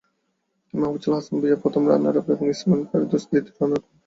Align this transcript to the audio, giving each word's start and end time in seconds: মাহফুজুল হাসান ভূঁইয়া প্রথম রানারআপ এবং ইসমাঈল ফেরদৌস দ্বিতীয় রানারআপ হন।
মাহফুজুল 0.73 1.13
হাসান 1.15 1.35
ভূঁইয়া 1.41 1.61
প্রথম 1.63 1.83
রানারআপ 1.87 2.27
এবং 2.33 2.45
ইসমাঈল 2.55 2.81
ফেরদৌস 2.89 3.23
দ্বিতীয় 3.29 3.53
রানারআপ 3.53 3.81
হন। 3.81 3.89